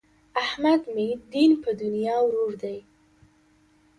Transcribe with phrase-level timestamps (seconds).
[0.43, 2.77] احمد مې دین په دنیا ورور دی.